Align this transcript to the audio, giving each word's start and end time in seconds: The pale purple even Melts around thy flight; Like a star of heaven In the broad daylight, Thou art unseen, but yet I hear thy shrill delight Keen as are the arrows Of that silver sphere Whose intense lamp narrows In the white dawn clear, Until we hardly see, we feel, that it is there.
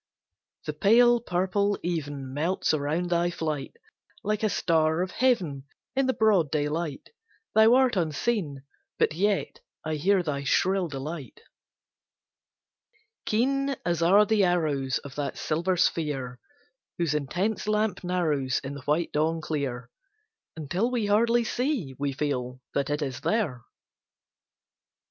The 0.65 0.73
pale 0.73 1.19
purple 1.21 1.77
even 1.83 2.33
Melts 2.33 2.73
around 2.73 3.11
thy 3.11 3.29
flight; 3.29 3.77
Like 4.23 4.41
a 4.41 4.49
star 4.49 5.03
of 5.03 5.11
heaven 5.11 5.65
In 5.95 6.07
the 6.07 6.13
broad 6.15 6.49
daylight, 6.49 7.11
Thou 7.53 7.75
art 7.75 7.95
unseen, 7.95 8.63
but 8.97 9.13
yet 9.13 9.59
I 9.85 9.97
hear 9.97 10.23
thy 10.23 10.43
shrill 10.43 10.87
delight 10.87 11.41
Keen 13.27 13.75
as 13.85 14.01
are 14.01 14.25
the 14.25 14.43
arrows 14.43 14.97
Of 14.97 15.13
that 15.17 15.37
silver 15.37 15.77
sphere 15.77 16.39
Whose 16.97 17.13
intense 17.13 17.67
lamp 17.67 18.03
narrows 18.03 18.59
In 18.63 18.73
the 18.73 18.81
white 18.85 19.11
dawn 19.11 19.39
clear, 19.39 19.91
Until 20.55 20.89
we 20.89 21.05
hardly 21.05 21.43
see, 21.43 21.93
we 21.99 22.11
feel, 22.11 22.59
that 22.73 22.89
it 22.89 23.03
is 23.03 23.19
there. 23.21 23.61